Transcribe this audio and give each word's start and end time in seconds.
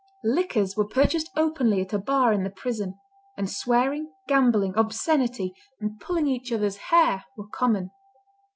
Liquors 0.23 0.75
were 0.75 0.87
purchased 0.87 1.29
openly 1.35 1.79
at 1.81 1.93
a 1.93 1.99
bar 1.99 2.33
in 2.33 2.41
the 2.43 2.49
prison; 2.49 2.95
and 3.37 3.47
swearing, 3.47 4.11
gambling, 4.27 4.73
obscenity, 4.75 5.53
and 5.79 5.99
pulling 5.99 6.25
each 6.25 6.51
other's 6.51 6.77
hair 6.89 7.25
were 7.37 7.47
common. 7.47 7.91